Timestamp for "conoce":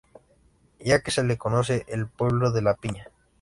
1.37-1.85